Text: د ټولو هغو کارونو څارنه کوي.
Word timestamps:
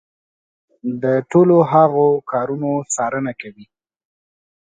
د 1.01 1.03
ټولو 1.31 1.55
هغو 1.71 2.07
کارونو 2.31 2.69
څارنه 2.93 3.31
کوي. 3.41 3.65